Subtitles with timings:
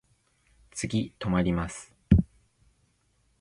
[0.71, 0.87] 次
[1.19, 1.93] 止まります。